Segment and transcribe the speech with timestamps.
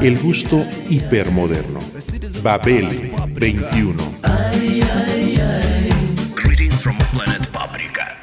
[0.00, 1.80] El gusto hipermoderno.
[2.42, 4.14] Babel 21.
[6.34, 8.16] Greetings from planet Paprika.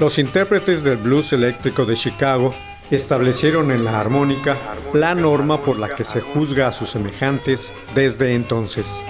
[0.00, 2.54] Los intérpretes del blues eléctrico de Chicago
[2.94, 4.56] establecieron en la armónica
[4.92, 9.02] la norma por la que se juzga a sus semejantes desde entonces.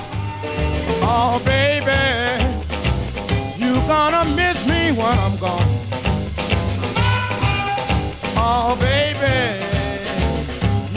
[1.02, 1.92] Oh, baby,
[3.56, 5.68] you gonna miss me when I'm gone.
[8.36, 9.62] Oh, baby,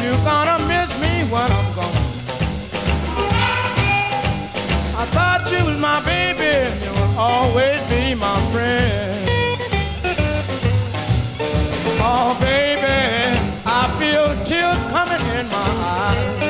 [0.02, 2.08] you gonna miss me when I'm gone.
[5.00, 9.16] I thought you was my baby, you would always be my friend.
[12.00, 12.67] Oh, baby,
[15.50, 16.47] my eyes.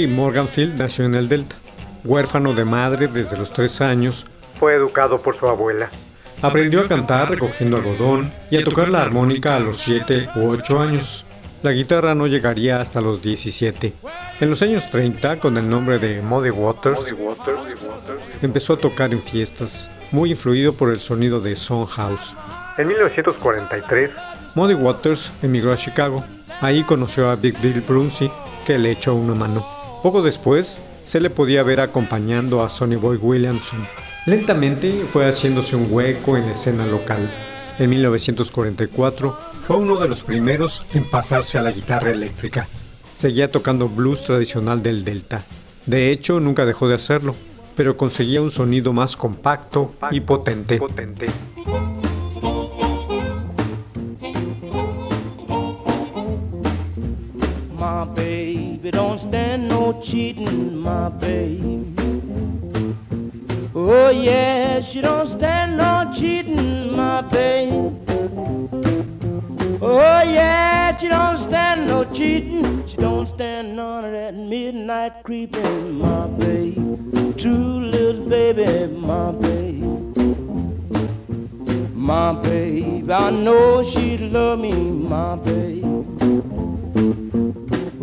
[0.00, 1.56] McKinley Morganfield nació en el Delta.
[2.04, 4.26] Huérfano de madre desde los tres años,
[4.58, 5.90] fue educado por su abuela.
[6.40, 10.80] Aprendió a cantar recogiendo algodón y a tocar la armónica a los 7 u 8
[10.80, 11.26] años.
[11.62, 13.92] La guitarra no llegaría hasta los 17.
[14.40, 17.14] En los años 30, con el nombre de Muddy Waters,
[18.40, 22.34] empezó a tocar en fiestas, muy influido por el sonido de Son House.
[22.78, 24.16] En 1943,
[24.54, 26.24] Muddy Waters emigró a Chicago.
[26.62, 28.32] Ahí conoció a Big Bill Brunsey,
[28.64, 29.79] que le echó una mano.
[30.02, 33.86] Poco después, se le podía ver acompañando a Sonny Boy Williamson.
[34.24, 37.30] Lentamente fue haciéndose un hueco en la escena local.
[37.78, 42.66] En 1944 fue uno de los primeros en pasarse a la guitarra eléctrica.
[43.14, 45.44] Seguía tocando blues tradicional del Delta.
[45.84, 47.34] De hecho, nunca dejó de hacerlo,
[47.76, 50.80] pero conseguía un sonido más compacto y potente.
[57.78, 58.39] My baby
[58.90, 61.94] don't stand no cheating, my baby.
[63.74, 67.96] Oh yeah, she don't stand no cheating, my baby.
[69.82, 72.86] Oh yeah, she don't stand no cheating.
[72.86, 76.74] She don't stand none of that midnight creeping, my baby.
[77.36, 79.80] True little baby, my baby.
[81.94, 85.89] My baby, I know she'd love me, my baby.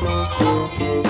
[0.00, 1.07] Las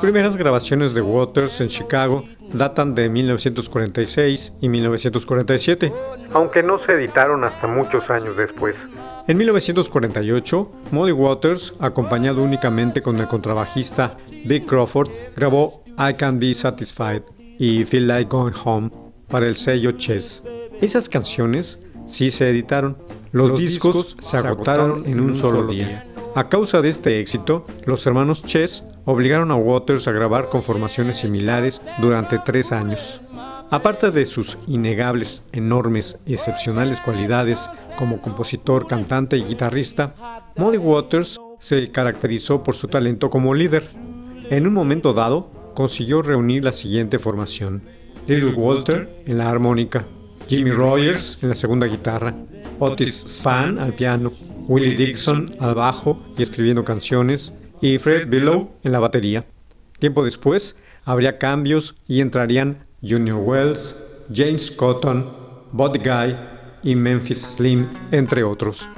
[0.00, 5.92] primeras grabaciones de Waters en Chicago datan de 1946 y 1947,
[6.32, 8.88] aunque no se editaron hasta muchos años después.
[9.28, 16.54] En 1948, Muddy Waters, acompañado únicamente con el contrabajista Dick Crawford, grabó I Can Be
[16.54, 17.22] Satisfied
[17.58, 18.90] y Feel Like Going Home
[19.28, 20.42] para el sello Chess.
[20.80, 22.96] Esas canciones sí se editaron.
[23.32, 26.09] Los, discos, se agotaron en un solo día.
[26.36, 31.16] A causa de este éxito, los hermanos Chess obligaron a Waters a grabar con formaciones
[31.16, 33.20] similares durante tres años.
[33.70, 40.14] Aparte de sus innegables, enormes y excepcionales cualidades como compositor, cantante y guitarrista,
[40.56, 43.88] Muddy Waters se caracterizó por su talento como líder.
[44.50, 47.82] En un momento dado, consiguió reunir la siguiente formación.
[48.28, 50.04] Little Walter en la armónica,
[50.46, 52.34] Jimmy Rogers en la segunda guitarra,
[52.78, 54.32] Otis Spann al piano,
[54.70, 59.44] Willie Dixon al bajo y escribiendo canciones, y Fred Billow en la batería.
[59.98, 64.00] Tiempo después, habría cambios y entrarían Junior Wells,
[64.32, 65.28] James Cotton,
[65.72, 66.36] Buddy Guy
[66.84, 68.88] y Memphis Slim, entre otros.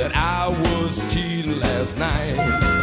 [0.00, 2.79] that I was cheating last night.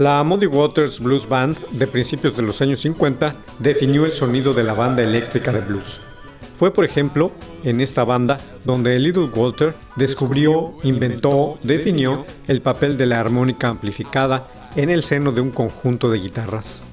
[0.00, 4.64] La Muddy Waters Blues Band de principios de los años 50 definió el sonido de
[4.64, 6.00] la banda eléctrica de blues.
[6.56, 7.32] Fue, por ejemplo,
[7.64, 14.42] en esta banda donde Little Walter descubrió, inventó, definió el papel de la armónica amplificada
[14.74, 16.86] en el seno de un conjunto de guitarras.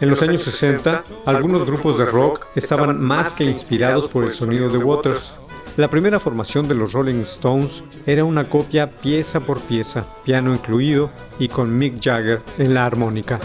[0.00, 4.68] En los años 60, algunos grupos de rock estaban más que inspirados por el sonido
[4.68, 5.34] de Waters.
[5.78, 11.10] La primera formación de los Rolling Stones era una copia pieza por pieza, piano incluido
[11.38, 13.40] y con Mick Jagger en la armónica.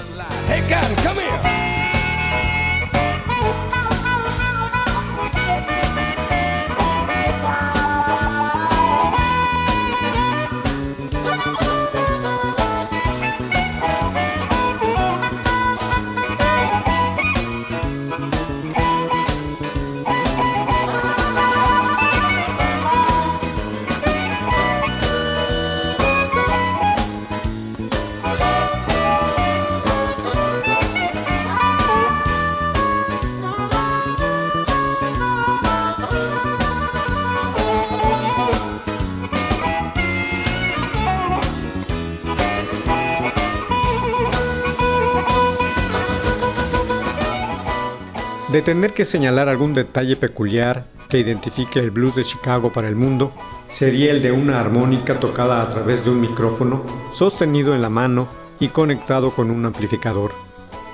[48.52, 52.96] De tener que señalar algún detalle peculiar que identifique el blues de Chicago para el
[52.96, 53.32] mundo,
[53.68, 58.28] sería el de una armónica tocada a través de un micrófono, sostenido en la mano
[58.60, 60.32] y conectado con un amplificador.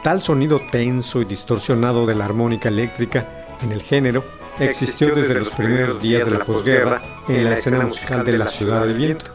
[0.03, 4.21] Tal sonido tenso y distorsionado de la armónica eléctrica en el género
[4.59, 8.81] existió desde los primeros días de la posguerra en la escena musical de la Ciudad
[8.85, 9.25] del Viento,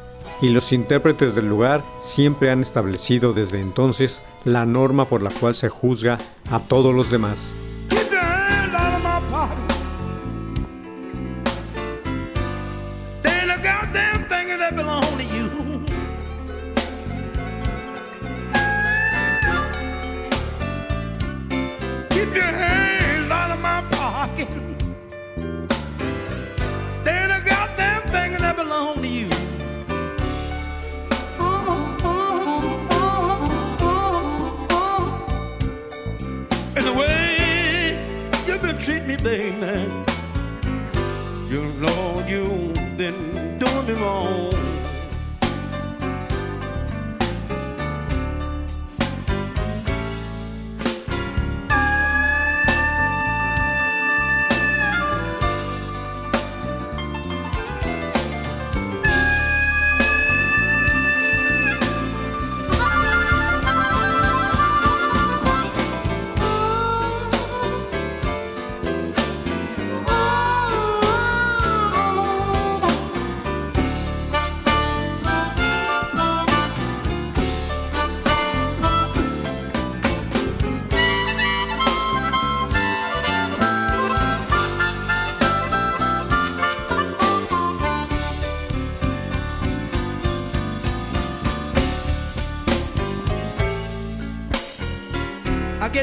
[0.43, 5.55] y los intérpretes del lugar siempre han establecido desde entonces la norma por la cual
[5.55, 6.19] se juzga
[6.51, 7.55] a todos los demás.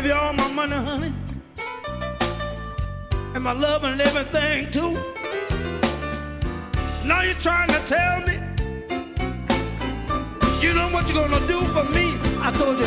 [0.04, 1.13] My money, honey,
[3.34, 4.92] and my love and everything too.
[7.04, 8.36] Now you're trying to tell me
[10.62, 12.16] you know what you're gonna do for me.
[12.42, 12.86] I told you,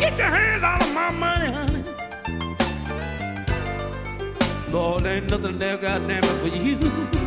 [0.00, 1.84] get your hands out of my money, honey.
[4.72, 7.25] Lord, ain't nothing there, goddamn it, for you.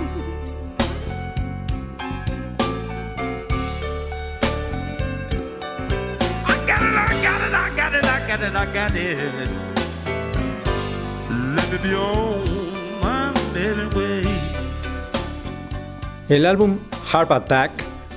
[8.29, 9.69] Got it, I got it, I got it.
[16.29, 16.77] El álbum
[17.12, 17.71] Heart Attack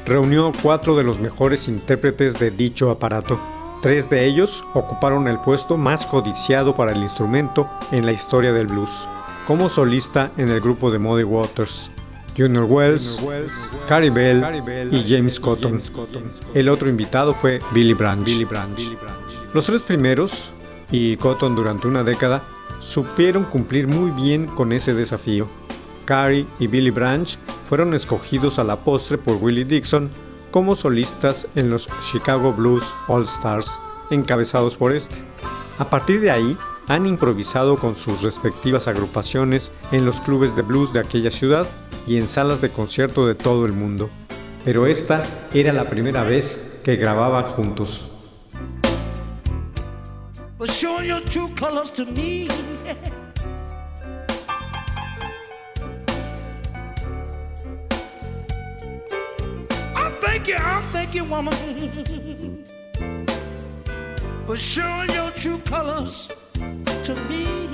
[0.04, 3.40] reunió cuatro de los mejores intérpretes de dicho aparato.
[3.80, 8.66] Tres de ellos ocuparon el puesto más codiciado para el instrumento en la historia del
[8.66, 9.08] blues,
[9.46, 11.90] como solista en el grupo de Muddy Waters.
[12.36, 13.22] Junior Wells,
[13.86, 14.44] Carrie Bell
[14.92, 15.80] y James Cotton.
[16.54, 18.28] El otro invitado fue Billy Branch.
[19.54, 20.50] Los tres primeros,
[20.90, 22.42] y Cotton durante una década,
[22.80, 25.46] supieron cumplir muy bien con ese desafío.
[26.06, 30.10] Carrie y Billy Branch fueron escogidos a la postre por Willie Dixon
[30.50, 33.78] como solistas en los Chicago Blues All Stars,
[34.10, 35.16] encabezados por este.
[35.78, 36.56] A partir de ahí,
[36.88, 41.66] han improvisado con sus respectivas agrupaciones en los clubes de blues de aquella ciudad
[42.06, 44.08] y en salas de concierto de todo el mundo.
[44.64, 48.11] Pero esta era la primera vez que grababan juntos.
[60.20, 61.52] thank you, I thank you, woman,
[64.46, 67.68] for showing your true colors to me.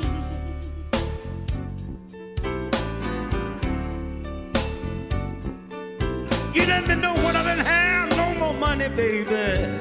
[6.54, 9.78] You let me know when I didn't have no more money, baby.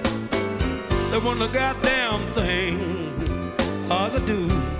[1.11, 2.96] That one the goddamn thing
[4.09, 4.76] hard to do.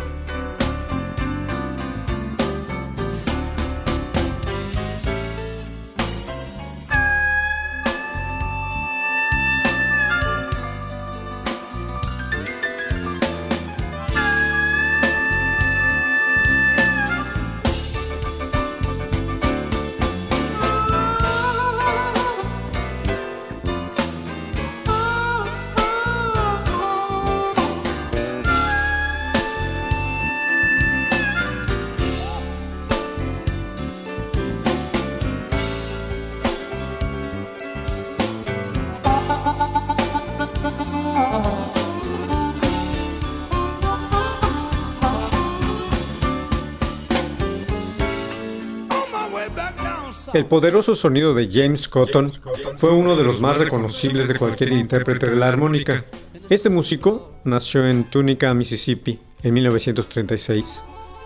[50.38, 52.32] El poderoso sonido de James Cotton
[52.75, 56.06] fue uno de los más reconocibles de cualquier intérprete de la armónica.
[56.48, 60.84] Este músico nació en Tunica, Mississippi, en 1936.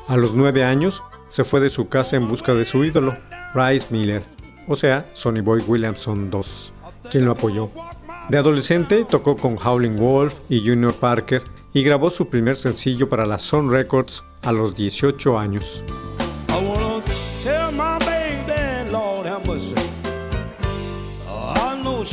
[0.08, 3.18] A los nueve años se fue de su casa en busca de su ídolo,
[3.54, 4.24] Rice Miller,
[4.66, 7.70] o sea, Sonny Boy Williamson II, quien lo apoyó.
[8.30, 13.26] De adolescente tocó con Howling Wolf y Junior Parker y grabó su primer sencillo para
[13.26, 15.84] la Sun Records a los 18 años.
[22.04, 22.08] Oh,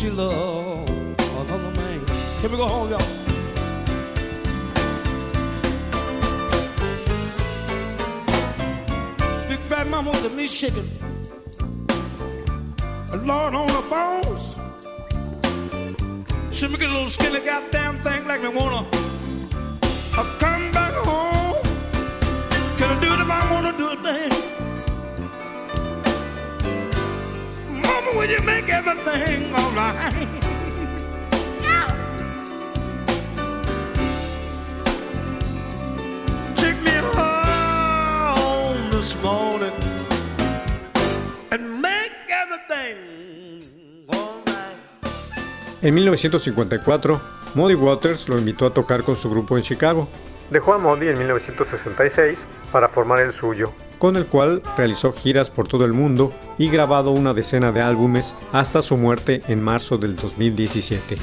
[9.89, 10.91] mama with me shaking.
[13.13, 14.45] A lord on the bones.
[16.55, 18.87] She make a little skinny goddamn thing like me wanna
[20.13, 21.63] I come back home.
[22.77, 24.48] Can I do it if I wanna do it, man?
[28.15, 29.79] Will you make everything me
[41.51, 43.19] and make everything.
[45.81, 47.21] En 1954,
[47.55, 50.09] Muddy Waters lo invitó a tocar con su grupo en Chicago.
[50.51, 55.69] Dejó a Muddy en 1966 para formar el suyo, con el cual realizó giras por
[55.69, 60.17] todo el mundo y grabado una decena de álbumes hasta su muerte en marzo del
[60.17, 61.19] 2017.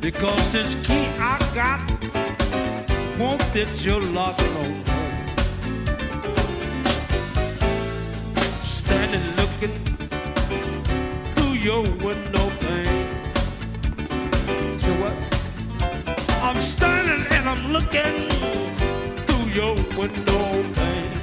[0.00, 1.80] Because this key I got
[3.18, 4.87] won't fit your lock no
[9.08, 9.76] Standing looking
[11.34, 13.08] through your window pane.
[14.78, 15.14] So what?
[16.42, 18.28] I'm standing and I'm looking
[19.26, 21.20] through your window pane.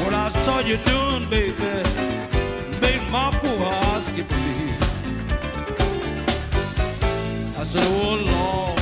[0.00, 1.82] What I saw you doing, baby,
[2.80, 4.78] made my poor heart skip a beat.
[7.58, 8.80] I said, oh Lord,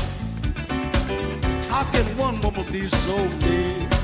[1.68, 3.99] how can one woman be so mean?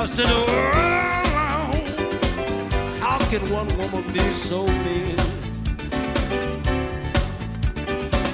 [0.00, 0.46] I said, oh
[3.00, 5.18] how can one woman be so mean?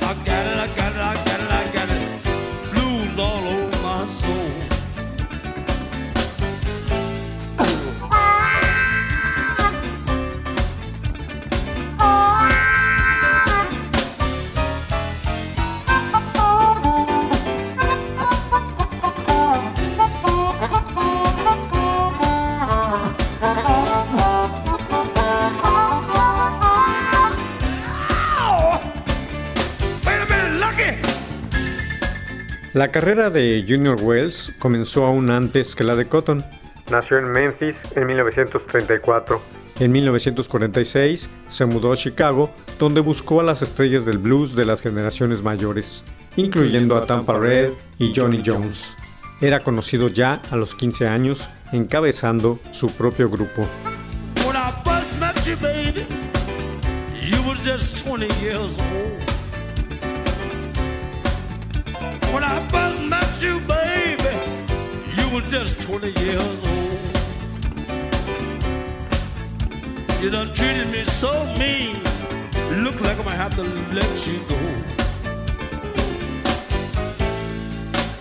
[0.03, 2.03] I got it, I got it, I got it, I got it.
[2.71, 3.64] Blues all over
[32.75, 36.45] La carrera de Junior Wells comenzó aún antes que la de Cotton.
[36.91, 39.41] Nació en Memphis en 1934.
[39.79, 44.83] En 1946 se mudó a Chicago, donde buscó a las estrellas del blues de las
[44.83, 46.03] generaciones mayores,
[46.35, 48.97] incluyendo a Tampa Red y Johnny Jones.
[49.41, 53.69] Era conocido ya a los 15 años, encabezando su propio grupo.
[58.05, 58.23] When
[65.45, 67.01] were just 20 years old.
[70.23, 71.97] You done treated me so mean,
[72.83, 74.59] look like I'm gonna have to let you go.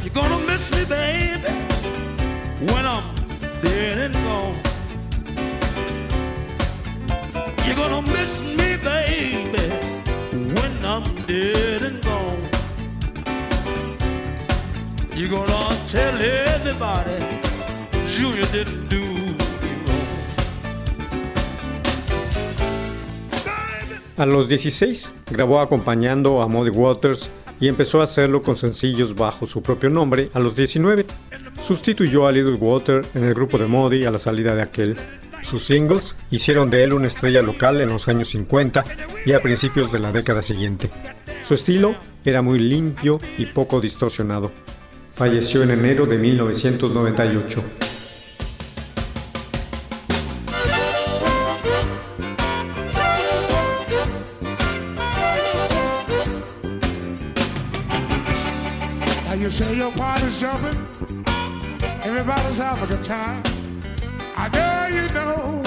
[0.04, 1.50] You're gonna miss me, baby,
[2.72, 3.16] when I'm
[3.62, 4.60] dead and gone.
[7.66, 9.66] You're gonna miss me, baby,
[10.60, 11.83] when I'm dead
[24.18, 27.30] A los 16 grabó acompañando a Muddy Waters
[27.62, 31.06] y empezó a hacerlo con sencillos bajo su propio nombre a los 19.
[31.58, 34.98] Sustituyó a Little Water en el grupo de Muddy a la salida de aquel.
[35.42, 38.84] Sus singles hicieron de él una estrella local en los años 50
[39.26, 40.90] y a principios de la década siguiente.
[41.44, 44.52] Su estilo era muy limpio y poco distorsionado.
[45.16, 47.84] Falleció en enero de 1998.
[59.44, 60.40] you say your party's
[63.02, 63.44] everybody's.
[64.38, 64.48] I
[64.90, 65.63] you know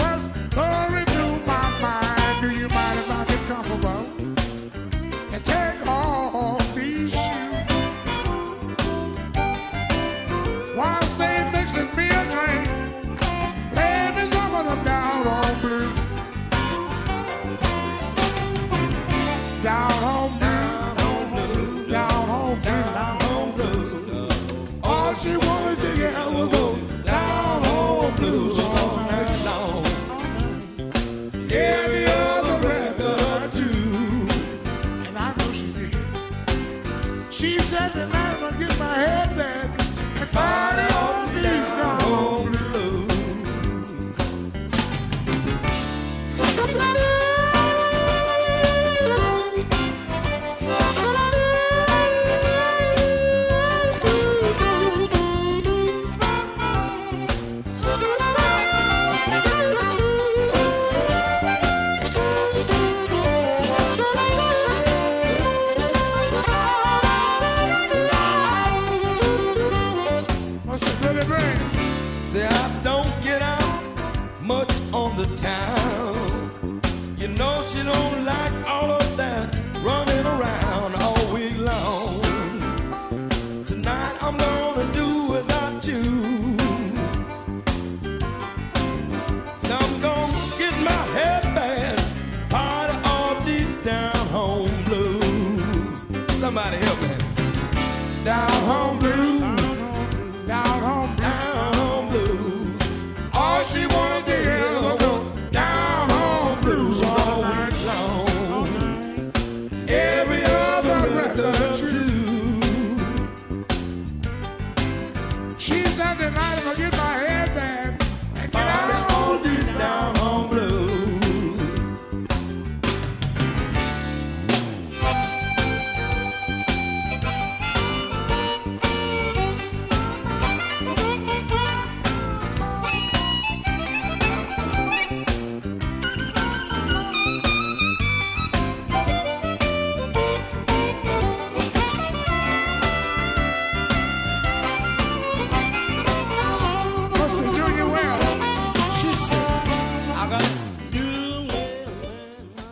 [74.97, 76.06] on the town.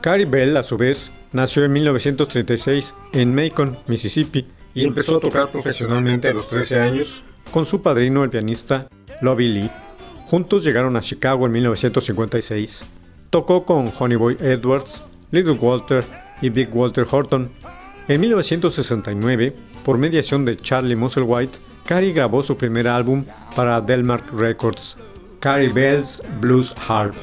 [0.05, 5.51] Carrie Bell, a su vez, nació en 1936 en Macon, Mississippi, y empezó a tocar
[5.51, 8.87] profesionalmente a los 13 años con su padrino, el pianista
[9.23, 9.71] Lovey Lee.
[10.27, 12.85] Juntos llegaron a Chicago en 1956.
[13.31, 16.05] Tocó con Honey Boy Edwards, Little Walter
[16.43, 17.51] y Big Walter Horton.
[18.07, 23.25] En 1969, por mediación de Charlie Musselwhite, Carrie grabó su primer álbum
[23.57, 24.99] para Delmark Records,
[25.40, 27.14] Carrie Bell's Blues Harp.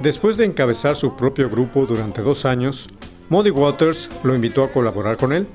[0.00, 2.88] Después de encabezar su propio grupo durante dos años,
[3.28, 5.48] Muddy Waters lo invitó a colaborar con él.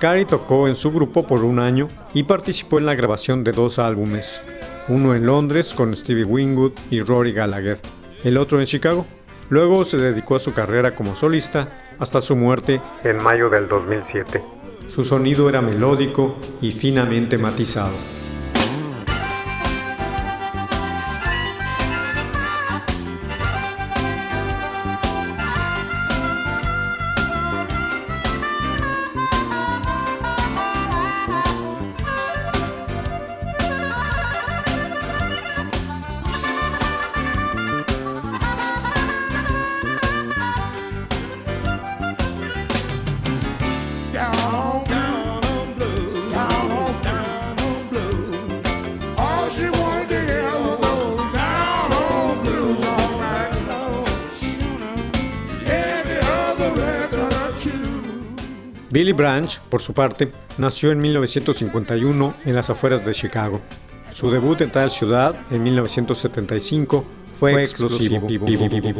[0.00, 3.78] Carrie tocó en su grupo por un año y participó en la grabación de dos
[3.78, 4.40] álbumes,
[4.88, 7.80] uno en Londres con Stevie Winwood y Rory Gallagher,
[8.24, 9.04] el otro en Chicago.
[9.50, 14.42] Luego se dedicó a su carrera como solista hasta su muerte en mayo del 2007.
[14.88, 18.17] Su sonido era melódico y finamente matizado.
[58.98, 63.60] Billy Branch, por su parte, nació en 1951 en las afueras de Chicago.
[64.10, 67.04] Su debut en tal ciudad, en 1975,
[67.38, 68.26] fue explosivo,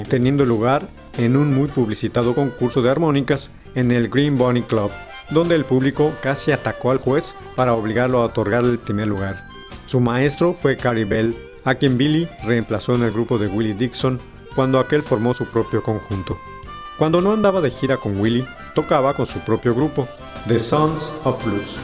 [0.08, 4.92] teniendo lugar en un muy publicitado concurso de armónicas en el Green Bunny Club,
[5.30, 9.48] donde el público casi atacó al juez para obligarlo a otorgarle el primer lugar.
[9.86, 11.34] Su maestro fue Carrie Bell,
[11.64, 14.20] a quien Billy reemplazó en el grupo de Willie Dixon
[14.54, 16.38] cuando aquel formó su propio conjunto.
[16.98, 18.46] Cuando no andaba de gira con Willie,
[18.78, 20.06] tocaba con su propio grupo,
[20.46, 21.80] The Sons of Blues.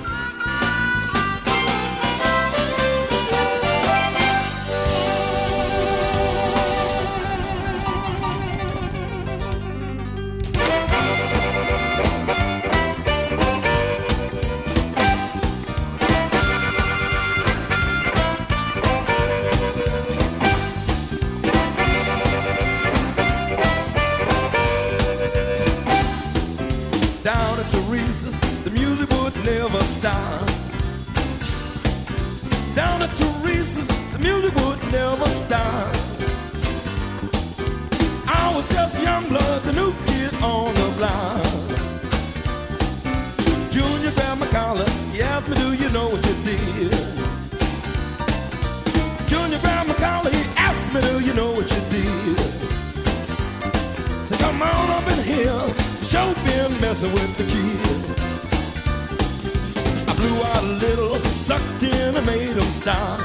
[60.24, 63.20] Blew out a little, sucked in and made him stop.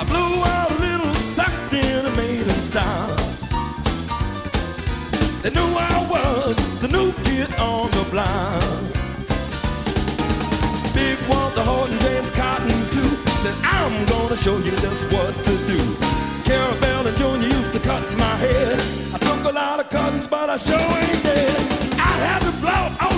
[0.00, 3.16] I blew out a little, sucked in and made him stop.
[5.42, 8.62] They knew I was the new kid on the block.
[10.94, 15.80] Big Walter Horton, James Cotton too, said I'm gonna show you just what to do.
[16.48, 18.80] Carabelle Junior used to cut my head.
[19.14, 21.56] I took a lot of cuttings, but I sure ain't dead.
[22.10, 23.15] I had to blow, oh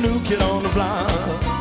[0.00, 1.55] new kid on the block.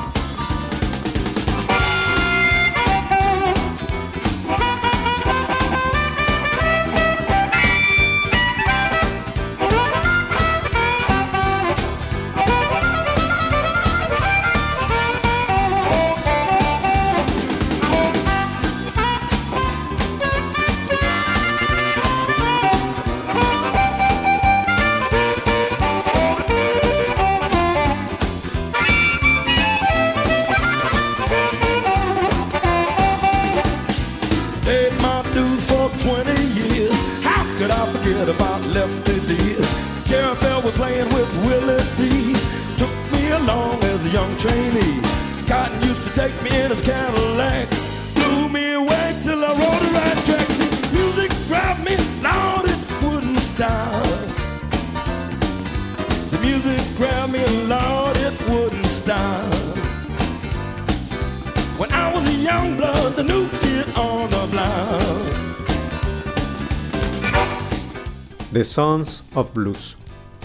[68.56, 69.98] The Sons of Blues.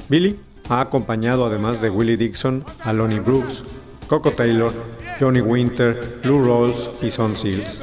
[0.09, 0.37] Billy
[0.69, 3.63] ha acompañado además de Willie Dixon a Lonnie Brooks,
[4.09, 4.73] Coco Taylor,
[5.21, 7.81] Johnny Winter, Lou Rawls y Son Seals.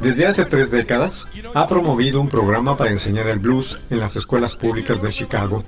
[0.00, 4.56] Desde hace tres décadas ha promovido un programa para enseñar el blues en las escuelas
[4.56, 5.62] públicas de Chicago.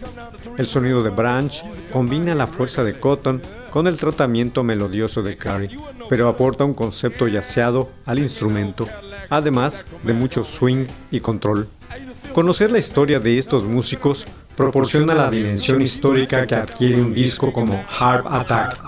[0.57, 5.79] El sonido de Branch combina la fuerza de Cotton con el tratamiento melodioso de Carey,
[6.09, 8.89] pero aporta un concepto yaceado al instrumento,
[9.29, 11.69] además de mucho swing y control.
[12.39, 14.25] Conocer la historia de estos músicos
[14.57, 18.81] proporciona la dimensión histórica que adquiere un disco como Harp Attack,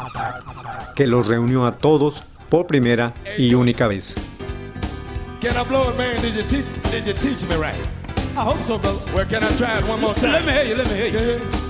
[0.94, 4.14] que los reunió a todos por primera y única vez.
[5.40, 6.14] Can I blow it, man?
[6.22, 6.64] Did you teach?
[6.92, 7.74] Did you teach me right?
[8.36, 9.00] I hope so, brother.
[9.12, 10.30] Well, can I try it one more time?
[10.30, 10.76] Let me hear you.
[10.76, 11.69] Let me hear you.